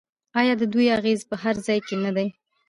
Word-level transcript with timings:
آیا 0.39 0.53
د 0.57 0.63
دوی 0.73 0.87
اغیز 0.97 1.19
په 1.29 1.35
هر 1.43 1.55
ځای 1.65 1.79
کې 1.87 1.95
نه 2.03 2.11
دی؟ 2.15 2.27